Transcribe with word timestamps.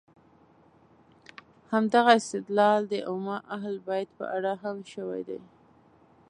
همدغه 1.71 2.11
استدلال 2.19 2.81
د 2.87 2.93
ائمه 3.09 3.37
اهل 3.55 3.75
بیت 3.87 4.09
په 4.17 4.25
اړه 4.35 4.53
هم 4.63 4.77
شوی 4.93 5.21
دی. 5.29 5.39